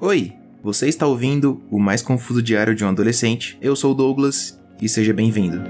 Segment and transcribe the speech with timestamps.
[0.00, 0.32] Oi,
[0.62, 3.58] você está ouvindo o mais confuso diário de um adolescente.
[3.60, 5.60] Eu sou Douglas e seja bem-vindo.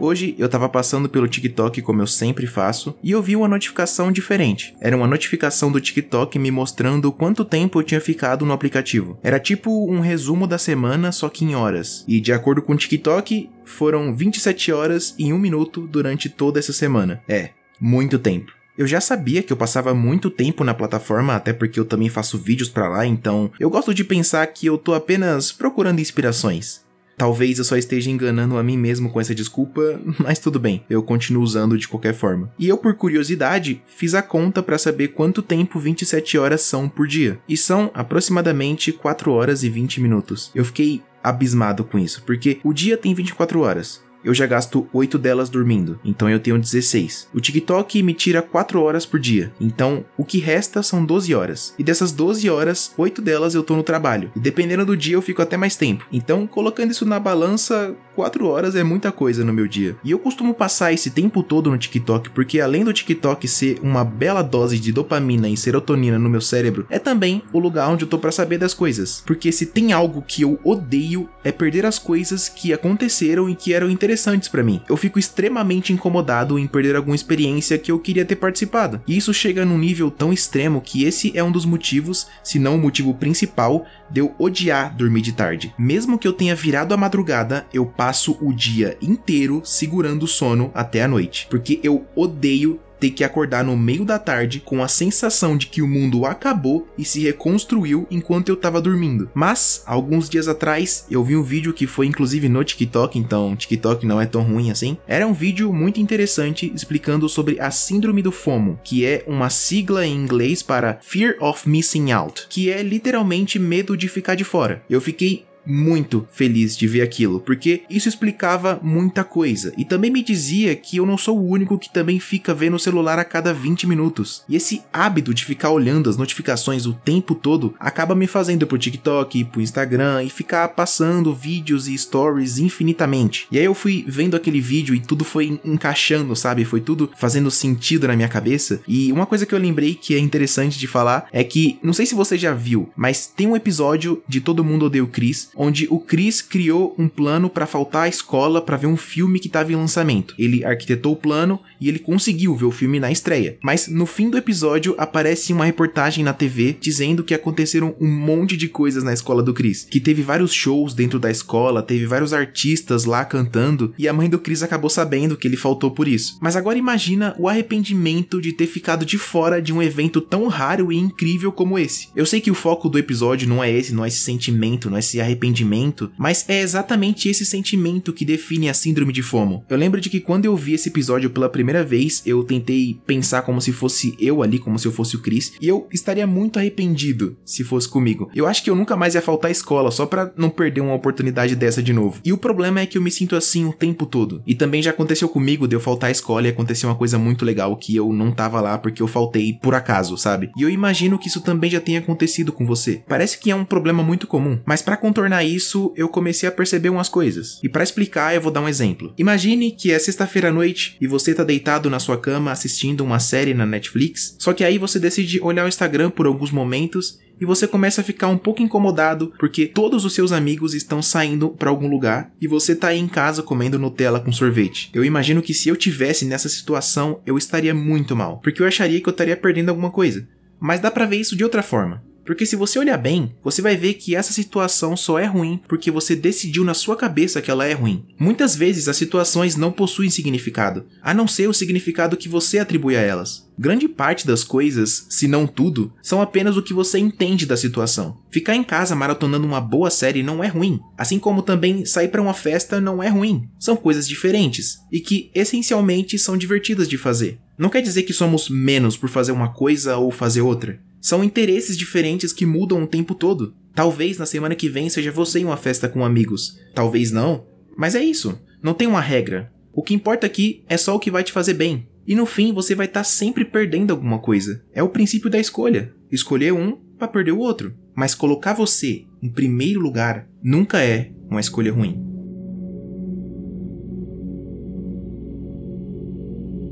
[0.00, 4.10] Hoje eu tava passando pelo TikTok como eu sempre faço e eu vi uma notificação
[4.10, 4.74] diferente.
[4.80, 9.18] Era uma notificação do TikTok me mostrando quanto tempo eu tinha ficado no aplicativo.
[9.22, 12.06] Era tipo um resumo da semana, só que em horas.
[12.08, 16.72] E de acordo com o TikTok, foram 27 horas e 1 minuto durante toda essa
[16.72, 17.22] semana.
[17.28, 17.50] É,
[17.80, 18.52] muito tempo.
[18.76, 22.36] Eu já sabia que eu passava muito tempo na plataforma, até porque eu também faço
[22.36, 26.82] vídeos para lá, então eu gosto de pensar que eu tô apenas procurando inspirações.
[27.16, 31.02] Talvez eu só esteja enganando a mim mesmo com essa desculpa, mas tudo bem, eu
[31.04, 32.52] continuo usando de qualquer forma.
[32.58, 37.06] E eu, por curiosidade, fiz a conta para saber quanto tempo 27 horas são por
[37.06, 37.38] dia.
[37.48, 40.50] E são aproximadamente 4 horas e 20 minutos.
[40.52, 45.18] Eu fiquei abismado com isso, porque o dia tem 24 horas eu já gasto 8
[45.18, 47.28] delas dormindo, então eu tenho 16.
[47.34, 51.74] O TikTok me tira 4 horas por dia, então o que resta são 12 horas.
[51.78, 54.32] E dessas 12 horas, 8 delas eu tô no trabalho.
[54.34, 56.06] E dependendo do dia eu fico até mais tempo.
[56.12, 59.96] Então, colocando isso na balança, 4 horas é muita coisa no meu dia.
[60.04, 64.04] E eu costumo passar esse tempo todo no TikTok porque além do TikTok ser uma
[64.04, 68.08] bela dose de dopamina e serotonina no meu cérebro, é também o lugar onde eu
[68.08, 69.22] tô para saber das coisas.
[69.26, 73.72] Porque se tem algo que eu odeio é perder as coisas que aconteceram e que
[73.72, 74.80] eram interessantes interessantes para mim.
[74.88, 79.00] Eu fico extremamente incomodado em perder alguma experiência que eu queria ter participado.
[79.06, 82.76] E isso chega num nível tão extremo que esse é um dos motivos, se não
[82.76, 85.74] o motivo principal, de eu odiar dormir de tarde.
[85.78, 88.03] Mesmo que eu tenha virado a madrugada, eu passo
[88.40, 93.62] o dia inteiro segurando o sono até a noite, porque eu odeio ter que acordar
[93.62, 98.06] no meio da tarde com a sensação de que o mundo acabou e se reconstruiu
[98.10, 99.28] enquanto eu tava dormindo.
[99.34, 104.06] Mas, alguns dias atrás, eu vi um vídeo que foi inclusive no TikTok, então TikTok
[104.06, 104.96] não é tão ruim assim.
[105.06, 110.06] Era um vídeo muito interessante explicando sobre a síndrome do FOMO, que é uma sigla
[110.06, 114.82] em inglês para Fear of Missing Out, que é literalmente medo de ficar de fora.
[114.88, 120.22] Eu fiquei muito feliz de ver aquilo, porque isso explicava muita coisa e também me
[120.22, 123.52] dizia que eu não sou o único que também fica vendo o celular a cada
[123.52, 124.42] 20 minutos.
[124.48, 128.78] E esse hábito de ficar olhando as notificações o tempo todo acaba me fazendo pro
[128.78, 133.46] TikTok, pro Instagram e ficar passando vídeos e stories infinitamente.
[133.50, 136.64] E aí eu fui vendo aquele vídeo e tudo foi encaixando, sabe?
[136.64, 138.80] Foi tudo fazendo sentido na minha cabeça.
[138.86, 142.06] E uma coisa que eu lembrei que é interessante de falar é que, não sei
[142.06, 145.86] se você já viu, mas tem um episódio de Todo Mundo Odeia o Chris onde
[145.90, 149.72] o Chris criou um plano para faltar à escola para ver um filme que estava
[149.72, 150.34] em lançamento.
[150.38, 153.58] Ele arquitetou o plano e ele conseguiu ver o filme na estreia.
[153.62, 158.56] Mas no fim do episódio aparece uma reportagem na TV dizendo que aconteceram um monte
[158.56, 162.32] de coisas na escola do Chris, que teve vários shows dentro da escola, teve vários
[162.32, 166.38] artistas lá cantando e a mãe do Chris acabou sabendo que ele faltou por isso.
[166.40, 170.92] Mas agora imagina o arrependimento de ter ficado de fora de um evento tão raro
[170.92, 172.08] e incrível como esse.
[172.14, 174.96] Eu sei que o foco do episódio não é esse, não é esse sentimento, não
[174.96, 179.64] é esse arrependimento arrependimento, mas é exatamente esse sentimento que define a síndrome de FOMO.
[179.68, 183.42] Eu lembro de que quando eu vi esse episódio pela primeira vez, eu tentei pensar
[183.42, 186.58] como se fosse eu ali, como se eu fosse o Chris, e eu estaria muito
[186.58, 188.30] arrependido se fosse comigo.
[188.34, 190.94] Eu acho que eu nunca mais ia faltar à escola só para não perder uma
[190.94, 192.20] oportunidade dessa de novo.
[192.24, 194.42] E o problema é que eu me sinto assim o tempo todo.
[194.46, 197.44] E também já aconteceu comigo de eu faltar à escola e aconteceu uma coisa muito
[197.44, 200.50] legal que eu não tava lá porque eu faltei por acaso, sabe?
[200.56, 203.02] E eu imagino que isso também já tenha acontecido com você.
[203.08, 206.90] Parece que é um problema muito comum, mas para contornar isso, eu comecei a perceber
[206.90, 207.58] umas coisas.
[207.62, 209.12] E para explicar, eu vou dar um exemplo.
[209.18, 213.18] Imagine que é sexta-feira à noite e você tá deitado na sua cama assistindo uma
[213.18, 217.44] série na Netflix, só que aí você decide olhar o Instagram por alguns momentos e
[217.44, 221.70] você começa a ficar um pouco incomodado porque todos os seus amigos estão saindo para
[221.70, 224.90] algum lugar e você tá aí em casa comendo Nutella com sorvete.
[224.94, 229.00] Eu imagino que se eu tivesse nessa situação, eu estaria muito mal, porque eu acharia
[229.00, 230.26] que eu estaria perdendo alguma coisa.
[230.60, 232.02] Mas dá para ver isso de outra forma.
[232.24, 235.90] Porque se você olhar bem, você vai ver que essa situação só é ruim porque
[235.90, 238.04] você decidiu na sua cabeça que ela é ruim.
[238.18, 242.96] Muitas vezes as situações não possuem significado, a não ser o significado que você atribui
[242.96, 243.44] a elas.
[243.56, 248.18] Grande parte das coisas, se não tudo, são apenas o que você entende da situação.
[248.30, 252.22] Ficar em casa maratonando uma boa série não é ruim, assim como também sair para
[252.22, 253.48] uma festa não é ruim.
[253.60, 257.38] São coisas diferentes e que essencialmente são divertidas de fazer.
[257.56, 260.80] Não quer dizer que somos menos por fazer uma coisa ou fazer outra.
[261.04, 263.54] São interesses diferentes que mudam o tempo todo.
[263.74, 266.58] Talvez na semana que vem seja você em uma festa com amigos.
[266.74, 267.44] Talvez não.
[267.76, 268.40] Mas é isso.
[268.62, 269.52] Não tem uma regra.
[269.70, 271.86] O que importa aqui é só o que vai te fazer bem.
[272.06, 274.64] E no fim você vai estar tá sempre perdendo alguma coisa.
[274.72, 275.92] É o princípio da escolha.
[276.10, 277.74] Escolher um para perder o outro.
[277.94, 282.02] Mas colocar você em primeiro lugar nunca é uma escolha ruim.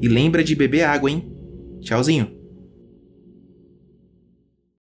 [0.00, 1.30] E lembra de beber água, hein?
[1.82, 2.43] Tchauzinho.